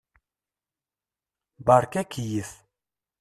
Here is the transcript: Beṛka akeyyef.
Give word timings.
Beṛka 1.65 1.97
akeyyef. 2.03 2.51